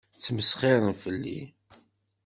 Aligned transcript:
Ttmesxiṛent 0.15 0.99
fell-i. 1.03 1.39